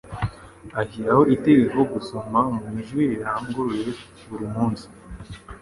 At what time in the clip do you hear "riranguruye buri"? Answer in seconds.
3.11-4.45